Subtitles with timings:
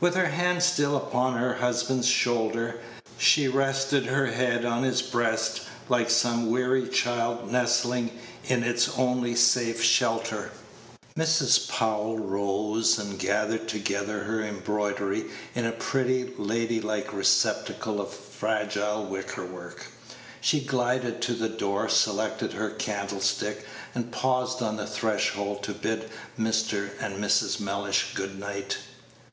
[0.00, 2.80] With her hand still upon her husband's shoulder,
[3.16, 8.10] she rested her head on his breast like some weary child nestling
[8.42, 10.50] in its only safe shelter.
[11.16, 11.68] Mrs.
[11.68, 19.04] Powell rose, and gathered together her embroidery in a pretty, lady like receptacle of fragile
[19.04, 19.86] wicker work.
[20.40, 26.10] She glided to the door, selected her candlestick, and paused on the threshold to bid
[26.36, 26.90] Mr.
[27.00, 27.60] and Mrs.
[27.60, 28.78] Mellish good night.